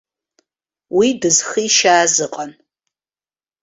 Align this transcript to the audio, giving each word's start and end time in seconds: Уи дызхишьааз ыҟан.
Уи 0.97 1.09
дызхишьааз 1.21 2.15
ыҟан. 2.25 2.51